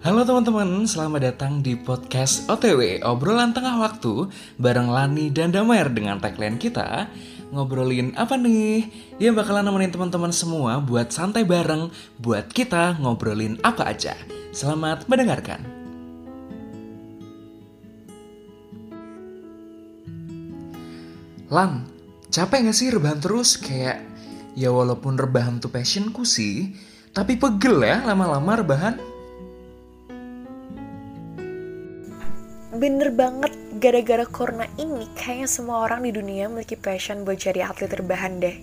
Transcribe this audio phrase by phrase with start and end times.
[0.00, 6.16] Halo teman-teman, selamat datang di podcast OTW Obrolan Tengah Waktu bareng Lani dan Damar dengan
[6.16, 7.12] tagline kita
[7.52, 8.88] Ngobrolin apa nih?
[9.20, 14.16] Yang bakalan nemenin teman-teman semua buat santai bareng Buat kita ngobrolin apa aja
[14.56, 15.68] Selamat mendengarkan
[21.52, 21.84] Lan,
[22.32, 23.60] capek gak sih rebahan terus?
[23.60, 24.00] Kayak,
[24.56, 26.72] ya walaupun rebahan tuh passionku sih
[27.12, 29.09] Tapi pegel ya lama-lama rebahan
[32.80, 37.92] Bener banget, gara-gara corona ini kayaknya semua orang di dunia memiliki passion buat jadi atlet
[37.92, 38.56] terbahan deh.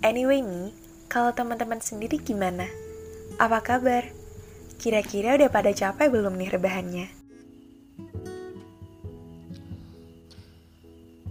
[0.00, 0.72] Anyway nih,
[1.12, 2.64] kalau teman-teman sendiri gimana?
[3.36, 4.08] Apa kabar?
[4.80, 7.06] Kira-kira udah pada capek belum nih rebahannya?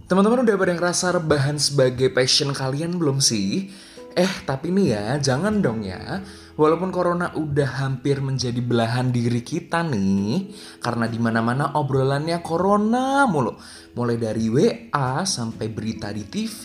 [0.06, 3.74] Teman-teman udah pada ngerasa rebahan sebagai passion kalian belum sih?
[4.14, 6.22] Eh, tapi nih ya, jangan dong ya.
[6.56, 10.48] Walaupun corona udah hampir menjadi belahan diri kita nih,
[10.80, 13.60] karena di mana-mana obrolannya corona mulu.
[13.92, 16.60] Mulai dari WA sampai berita di TV,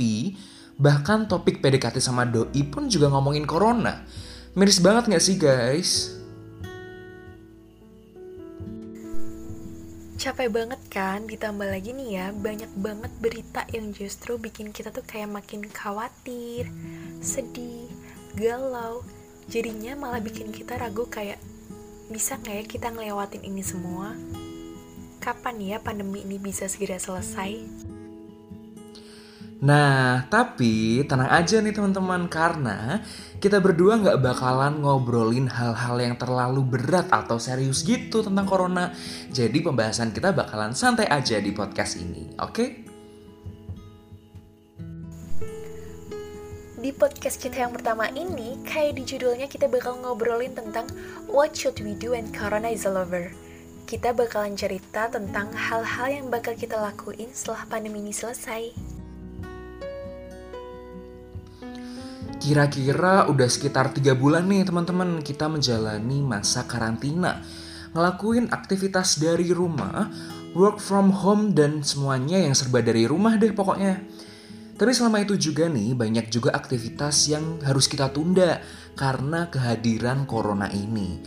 [0.80, 4.08] bahkan topik PDKT sama doi pun juga ngomongin corona.
[4.56, 6.16] Miris banget gak sih guys?
[10.16, 15.03] Capek banget kan, ditambah lagi nih ya, banyak banget berita yang justru bikin kita tuh
[15.03, 16.70] kayak makin khawatir,
[17.20, 17.89] sedih,
[18.38, 19.02] galau,
[19.52, 21.35] jadinya malah bikin kita ragu kayak
[22.07, 24.16] bisa nggak ya kita ngelewatin ini semua?
[25.19, 27.59] Kapan ya pandemi ini bisa segera selesai?
[29.61, 33.03] Nah, tapi tenang aja nih teman-teman karena
[33.38, 38.89] kita berdua nggak bakalan ngobrolin hal-hal yang terlalu berat atau serius gitu tentang corona.
[39.30, 42.55] Jadi pembahasan kita bakalan santai aja di podcast ini, oke?
[42.55, 42.91] Okay?
[46.81, 50.89] Di podcast kita yang pertama ini, kayak di judulnya kita bakal ngobrolin tentang
[51.29, 53.30] What should we do when Corona is over?
[53.86, 58.73] Kita bakalan cerita tentang hal-hal yang bakal kita lakuin setelah pandemi ini selesai.
[62.41, 67.45] Kira-kira udah sekitar 3 bulan nih teman-teman kita menjalani masa karantina.
[67.93, 70.09] Ngelakuin aktivitas dari rumah,
[70.58, 74.02] work from home dan semuanya yang serba dari rumah deh pokoknya.
[74.81, 78.58] Tapi selama itu juga nih banyak juga aktivitas yang harus kita tunda
[78.97, 81.21] karena kehadiran corona ini.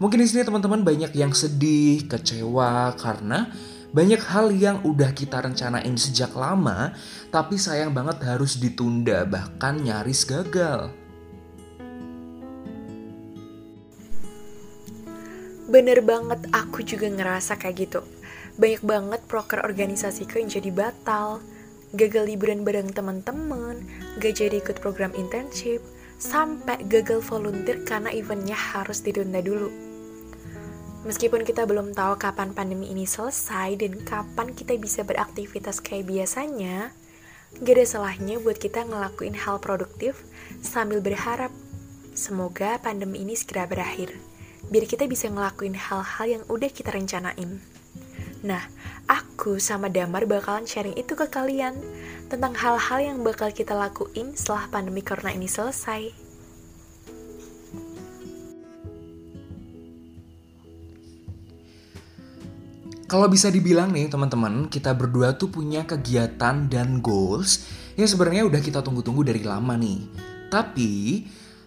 [0.00, 3.52] Mungkin di sini teman-teman banyak yang sedih, kecewa karena
[3.92, 6.96] banyak hal yang udah kita rencanain sejak lama
[7.28, 10.88] tapi sayang banget harus ditunda bahkan nyaris gagal.
[15.68, 18.00] Bener banget, aku juga ngerasa kayak gitu.
[18.56, 21.44] Banyak banget proker organisasiku yang jadi batal,
[21.96, 23.80] gagal liburan bareng teman-teman,
[24.20, 25.80] gak jadi ikut program internship,
[26.20, 29.72] sampai gagal volunteer karena eventnya harus ditunda dulu.
[31.08, 36.90] Meskipun kita belum tahu kapan pandemi ini selesai dan kapan kita bisa beraktivitas kayak biasanya,
[37.62, 40.26] gak ada salahnya buat kita ngelakuin hal produktif
[40.60, 41.54] sambil berharap
[42.16, 44.18] semoga pandemi ini segera berakhir,
[44.72, 47.60] biar kita bisa ngelakuin hal-hal yang udah kita rencanain.
[48.46, 48.62] Nah,
[49.10, 51.74] aku sama Damar bakalan sharing itu ke kalian
[52.30, 56.14] tentang hal-hal yang bakal kita lakuin setelah pandemi corona ini selesai.
[63.10, 67.66] Kalau bisa dibilang nih teman-teman, kita berdua tuh punya kegiatan dan goals
[67.98, 70.06] yang sebenarnya udah kita tunggu-tunggu dari lama nih.
[70.50, 71.22] Tapi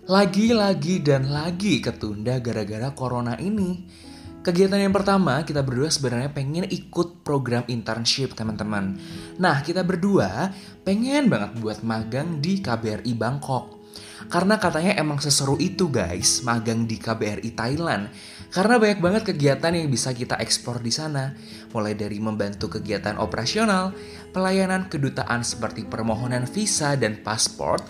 [0.07, 3.83] lagi-lagi dan lagi ketunda gara-gara corona ini.
[4.39, 8.95] Kegiatan yang pertama, kita berdua sebenarnya pengen ikut program internship, teman-teman.
[9.35, 10.55] Nah, kita berdua
[10.87, 13.75] pengen banget buat magang di KBRI Bangkok.
[14.31, 18.07] Karena katanya emang seseru itu guys, magang di KBRI Thailand.
[18.47, 21.35] Karena banyak banget kegiatan yang bisa kita ekspor di sana.
[21.75, 23.91] Mulai dari membantu kegiatan operasional,
[24.31, 27.83] pelayanan kedutaan seperti permohonan visa dan pasport,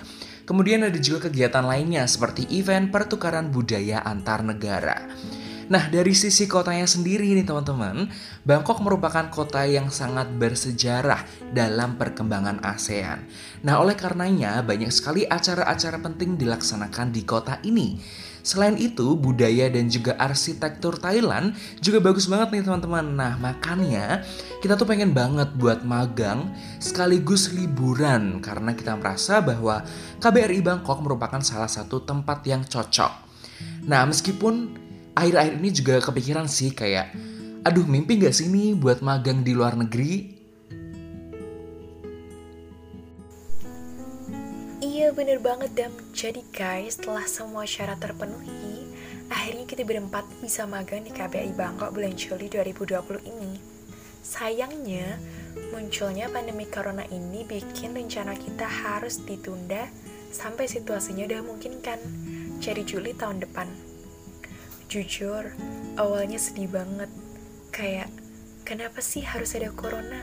[0.50, 5.06] Kemudian ada juga kegiatan lainnya seperti event pertukaran budaya antar negara.
[5.70, 8.10] Nah, dari sisi kotanya sendiri nih teman-teman,
[8.42, 11.22] Bangkok merupakan kota yang sangat bersejarah
[11.54, 13.30] dalam perkembangan ASEAN.
[13.62, 18.02] Nah, oleh karenanya banyak sekali acara-acara penting dilaksanakan di kota ini.
[18.42, 21.54] Selain itu, budaya dan juga arsitektur Thailand
[21.86, 23.06] juga bagus banget nih teman-teman.
[23.14, 24.26] Nah, makanya
[24.66, 26.50] kita tuh pengen banget buat magang
[26.82, 29.86] sekaligus liburan karena kita merasa bahwa
[30.18, 33.30] KBRI Bangkok merupakan salah satu tempat yang cocok.
[33.86, 34.89] Nah, meskipun
[35.20, 37.12] akhir-akhir ini juga kepikiran sih kayak
[37.68, 40.40] aduh mimpi gak sih nih buat magang di luar negeri
[44.80, 48.88] Iya bener banget Dam Jadi guys setelah semua syarat terpenuhi
[49.30, 53.54] akhirnya kita berempat bisa magang di KBRI Bangkok bulan Juli 2020 ini.
[54.20, 55.18] Sayangnya,
[55.72, 59.88] munculnya pandemi corona ini bikin rencana kita harus ditunda
[60.30, 62.00] sampai situasinya udah memungkinkan,
[62.62, 63.89] jadi Juli tahun depan.
[64.90, 65.54] Jujur,
[66.02, 67.14] awalnya sedih banget.
[67.70, 68.10] Kayak,
[68.66, 70.18] kenapa sih harus ada corona?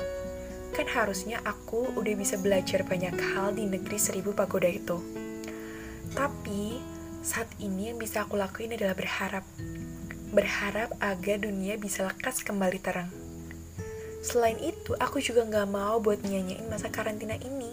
[0.74, 4.98] Kan harusnya aku udah bisa belajar banyak hal di negeri seribu pagoda itu.
[6.18, 6.82] Tapi,
[7.22, 9.46] saat ini yang bisa aku lakuin adalah berharap.
[10.34, 13.14] Berharap agar dunia bisa lekas kembali terang.
[14.18, 17.70] Selain itu, aku juga gak mau buat nyanyiin masa karantina ini.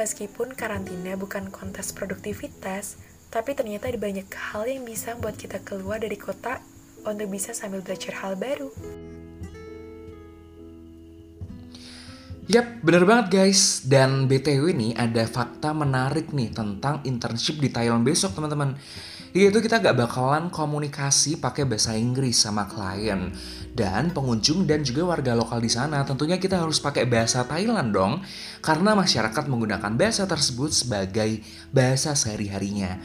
[0.00, 2.96] Meskipun karantina bukan kontes produktivitas,
[3.28, 6.64] tapi ternyata ada banyak hal yang bisa membuat kita keluar dari kota
[7.04, 8.72] untuk bisa sambil belajar hal baru.
[12.48, 13.84] Yap, bener banget guys.
[13.84, 18.72] Dan BTW ini ada fakta menarik nih tentang internship di Thailand besok teman-teman.
[19.36, 23.32] Yaitu kita gak bakalan komunikasi pakai bahasa Inggris sama klien
[23.76, 26.02] dan pengunjung dan juga warga lokal di sana.
[26.02, 28.24] Tentunya kita harus pakai bahasa Thailand dong,
[28.64, 32.98] karena masyarakat menggunakan bahasa tersebut sebagai bahasa sehari-harinya.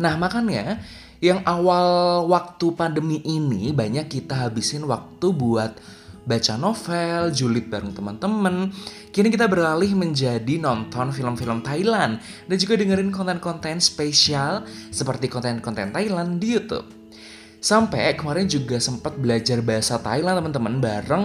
[0.00, 0.80] Nah makanya
[1.20, 5.76] yang awal waktu pandemi ini banyak kita habisin waktu buat
[6.30, 8.70] baca novel, julid bareng teman-teman.
[9.10, 14.62] Kini kita beralih menjadi nonton film-film Thailand dan juga dengerin konten-konten spesial
[14.94, 16.86] seperti konten-konten Thailand di YouTube.
[17.58, 21.24] Sampai kemarin juga sempat belajar bahasa Thailand teman-teman bareng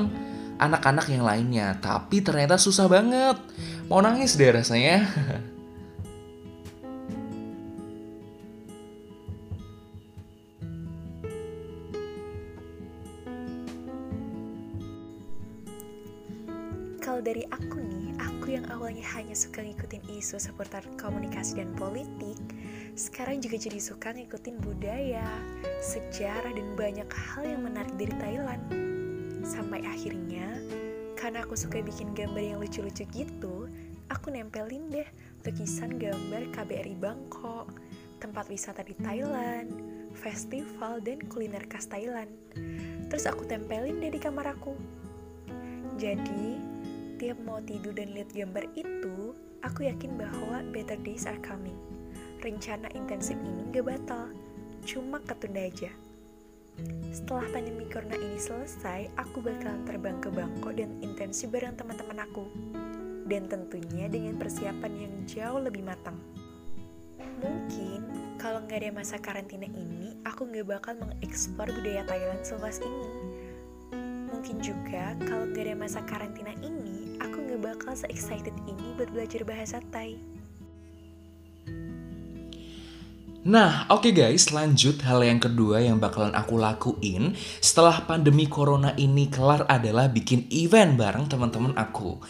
[0.58, 3.38] anak-anak yang lainnya, tapi ternyata susah banget.
[3.86, 5.06] Mau nangis deh rasanya.
[17.16, 22.36] Kalau dari aku nih, aku yang awalnya hanya suka ngikutin isu seputar komunikasi dan politik,
[22.92, 25.24] sekarang juga jadi suka ngikutin budaya,
[25.80, 28.60] sejarah, dan banyak hal yang menarik dari Thailand.
[29.48, 30.60] Sampai akhirnya,
[31.16, 33.72] karena aku suka bikin gambar yang lucu-lucu gitu,
[34.12, 35.08] aku nempelin deh
[35.48, 37.80] lukisan gambar KBRI Bangkok,
[38.20, 39.72] tempat wisata di Thailand,
[40.12, 42.36] festival, dan kuliner khas Thailand.
[43.08, 44.76] Terus aku tempelin deh di kamar aku.
[45.96, 46.75] Jadi,
[47.16, 51.76] tiap mau tidur dan lihat gambar itu, aku yakin bahwa better days are coming.
[52.44, 54.30] Rencana intensif ini gak batal,
[54.84, 55.92] cuma ketunda aja.
[57.16, 62.52] Setelah pandemi corona ini selesai, aku bakalan terbang ke Bangkok dan intensif bareng teman-teman aku.
[63.26, 66.20] Dan tentunya dengan persiapan yang jauh lebih matang.
[67.40, 73.08] Mungkin kalau nggak ada masa karantina ini, aku nggak bakal mengeksplor budaya Thailand seluas ini.
[74.46, 79.42] Mungkin juga kalau nggak ada masa karantina ini, aku nggak bakal se-excited ini buat belajar
[79.42, 80.22] bahasa Thai.
[83.42, 88.94] Nah, oke okay guys, lanjut hal yang kedua yang bakalan aku lakuin setelah pandemi corona
[89.02, 92.22] ini kelar adalah bikin event bareng teman-teman aku.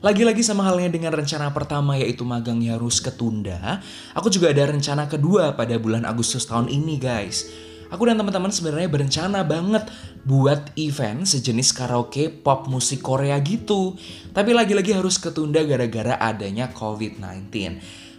[0.00, 3.84] Lagi-lagi sama halnya dengan rencana pertama yaitu magangnya harus ketunda,
[4.16, 7.44] aku juga ada rencana kedua pada bulan Agustus tahun ini guys.
[7.92, 9.84] Aku dan teman-teman sebenarnya berencana banget
[10.22, 13.98] buat event sejenis karaoke pop musik Korea gitu.
[14.30, 17.50] Tapi lagi-lagi harus ketunda gara-gara adanya COVID-19.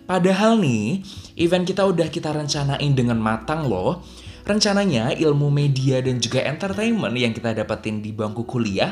[0.04, 1.00] Padahal nih,
[1.40, 4.04] event kita udah kita rencanain dengan matang loh.
[4.44, 8.92] Rencananya ilmu media dan juga entertainment yang kita dapetin di bangku kuliah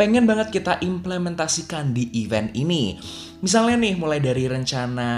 [0.00, 2.96] pengen banget kita implementasikan di event ini.
[3.44, 5.10] Misalnya nih mulai dari rencana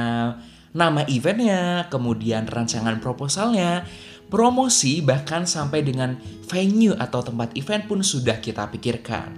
[0.74, 3.86] nama eventnya, kemudian rancangan proposalnya,
[4.32, 6.16] promosi bahkan sampai dengan
[6.48, 9.36] venue atau tempat event pun sudah kita pikirkan.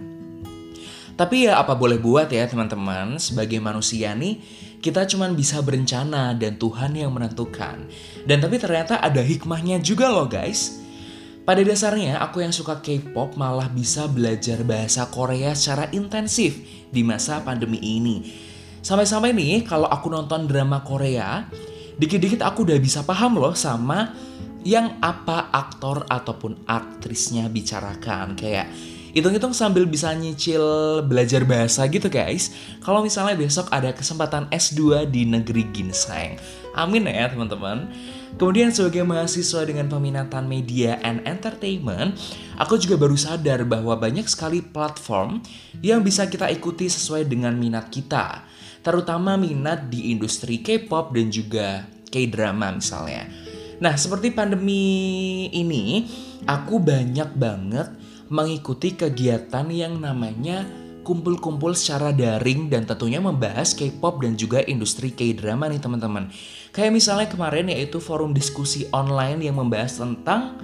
[1.19, 4.39] Tapi ya apa boleh buat ya teman-teman, sebagai manusia nih
[4.79, 7.91] kita cuma bisa berencana dan Tuhan yang menentukan.
[8.23, 10.79] Dan tapi ternyata ada hikmahnya juga loh guys.
[11.43, 16.57] Pada dasarnya aku yang suka K-pop malah bisa belajar bahasa Korea secara intensif
[16.89, 18.25] di masa pandemi ini.
[18.81, 21.45] Sampai-sampai nih kalau aku nonton drama Korea,
[22.01, 24.13] dikit-dikit aku udah bisa paham loh sama
[24.65, 28.35] yang apa aktor ataupun aktrisnya bicarakan.
[28.35, 28.73] Kayak
[29.15, 30.65] hitung-hitung sambil bisa nyicil
[31.07, 32.51] belajar bahasa gitu guys.
[32.83, 36.41] Kalau misalnya besok ada kesempatan S2 di negeri ginseng.
[36.75, 37.93] Amin ya teman-teman.
[38.35, 42.19] Kemudian sebagai mahasiswa dengan peminatan media and entertainment,
[42.59, 45.39] aku juga baru sadar bahwa banyak sekali platform
[45.79, 48.43] yang bisa kita ikuti sesuai dengan minat kita.
[48.83, 53.44] Terutama minat di industri K-pop dan juga K-drama misalnya.
[53.83, 56.07] Nah, seperti pandemi ini,
[56.47, 57.89] aku banyak banget
[58.31, 60.65] mengikuti kegiatan yang namanya
[61.05, 66.33] kumpul-kumpul secara daring dan tentunya membahas K-pop dan juga industri K-drama nih teman-teman.
[66.73, 70.57] Kayak misalnya kemarin yaitu forum diskusi online yang membahas tentang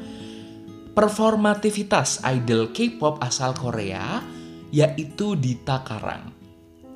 [0.97, 4.25] performativitas idol K-pop asal Korea
[4.73, 6.33] yaitu Dita Karang.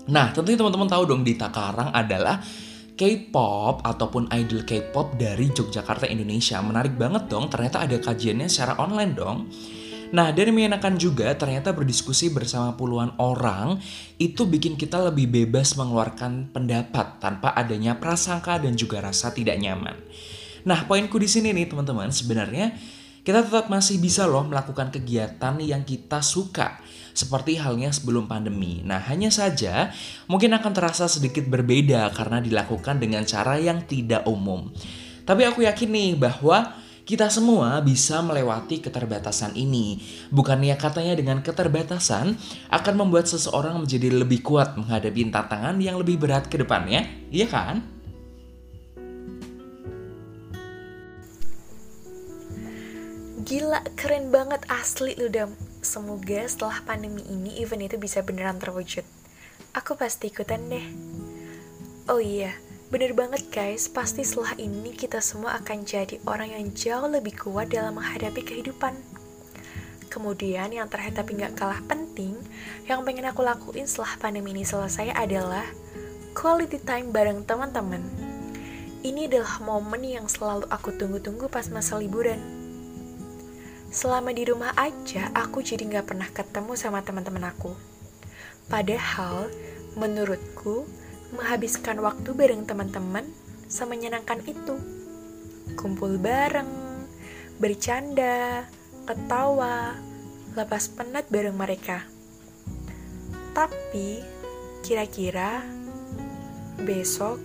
[0.08, 2.40] Nah, tentunya teman-teman tahu dong Dita Karang adalah
[2.94, 6.62] K-pop ataupun idol K-pop dari Yogyakarta Indonesia.
[6.62, 9.50] Menarik banget dong, ternyata ada kajiannya secara online dong.
[10.14, 13.82] Nah, dan menyenangkan juga ternyata berdiskusi bersama puluhan orang
[14.14, 19.98] itu bikin kita lebih bebas mengeluarkan pendapat tanpa adanya prasangka dan juga rasa tidak nyaman.
[20.64, 22.78] Nah, poinku di sini nih teman-teman, sebenarnya
[23.24, 26.76] kita tetap masih bisa loh melakukan kegiatan yang kita suka
[27.16, 28.84] seperti halnya sebelum pandemi.
[28.84, 29.88] Nah, hanya saja
[30.28, 34.68] mungkin akan terasa sedikit berbeda karena dilakukan dengan cara yang tidak umum.
[35.24, 40.00] Tapi aku yakin nih bahwa kita semua bisa melewati keterbatasan ini.
[40.28, 42.36] Bukannya katanya dengan keterbatasan
[42.68, 47.93] akan membuat seseorang menjadi lebih kuat menghadapi tantangan yang lebih berat ke depannya, iya kan?
[53.44, 55.52] Gila, keren banget asli lu Dam.
[55.84, 59.04] Semoga setelah pandemi ini event itu bisa beneran terwujud.
[59.76, 60.86] Aku pasti ikutan deh.
[62.08, 62.56] Oh iya,
[62.94, 67.74] Bener banget guys, pasti setelah ini kita semua akan jadi orang yang jauh lebih kuat
[67.74, 68.94] dalam menghadapi kehidupan.
[70.06, 72.38] Kemudian yang terakhir tapi gak kalah penting,
[72.86, 75.66] yang pengen aku lakuin setelah pandemi ini selesai adalah
[76.38, 77.98] quality time bareng teman-teman.
[79.02, 82.38] Ini adalah momen yang selalu aku tunggu-tunggu pas masa liburan.
[83.94, 87.78] Selama di rumah aja, aku jadi gak pernah ketemu sama teman-teman aku.
[88.66, 89.46] Padahal,
[89.94, 90.82] menurutku,
[91.30, 93.22] menghabiskan waktu bareng teman-teman
[93.70, 94.74] semenyenangkan itu.
[95.78, 96.66] Kumpul bareng,
[97.62, 98.66] bercanda,
[99.06, 99.94] ketawa,
[100.58, 102.02] lepas penat bareng mereka.
[103.54, 104.26] Tapi,
[104.82, 105.62] kira-kira
[106.82, 107.38] besok,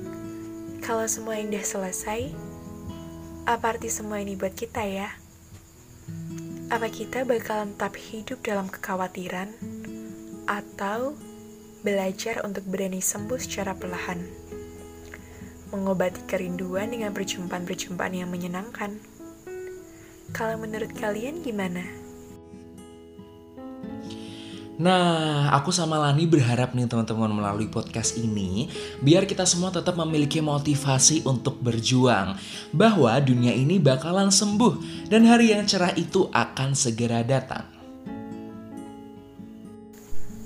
[0.81, 2.33] kalau semua yang udah selesai,
[3.45, 5.18] apa arti semua ini buat kita ya?
[6.69, 9.49] Apa kita bakalan tetap hidup dalam kekhawatiran?
[10.45, 11.17] Atau
[11.81, 14.21] belajar untuk berani sembuh secara perlahan,
[15.73, 19.01] mengobati kerinduan dengan perjumpaan-perjumpaan yang menyenangkan.
[20.29, 22.08] Kalau menurut kalian gimana?
[24.79, 28.71] Nah, aku sama Lani berharap nih teman-teman melalui podcast ini
[29.03, 32.39] biar kita semua tetap memiliki motivasi untuk berjuang
[32.71, 34.79] bahwa dunia ini bakalan sembuh
[35.11, 37.67] dan hari yang cerah itu akan segera datang.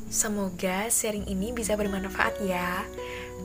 [0.10, 2.82] Semoga sharing ini bisa bermanfaat ya.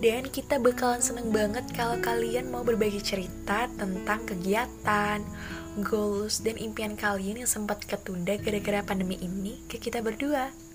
[0.00, 5.20] Dan kita bakalan seneng banget kalau kalian mau berbagi cerita tentang kegiatan,
[5.84, 10.67] goals, dan impian kalian yang sempat ketunda gara-gara pandemi ini ke kita berdua.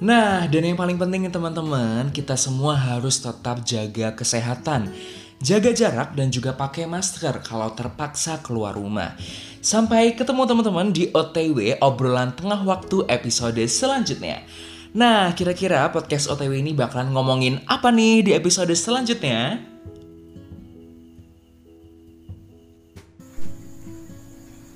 [0.00, 4.88] Nah, dan yang paling penting teman-teman, kita semua harus tetap jaga kesehatan.
[5.44, 9.12] Jaga jarak dan juga pakai masker kalau terpaksa keluar rumah.
[9.60, 14.40] Sampai ketemu teman-teman di OTW obrolan tengah waktu episode selanjutnya.
[14.96, 19.60] Nah, kira-kira podcast OTW ini bakalan ngomongin apa nih di episode selanjutnya?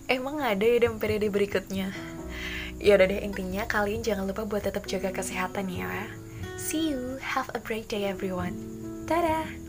[0.04, 2.13] Emang ada ya dan periode berikutnya?
[2.84, 5.88] Ya udah deh intinya kalian jangan lupa buat tetap jaga kesehatan ya.
[6.60, 8.60] See you, have a great day everyone.
[9.08, 9.63] Dadah!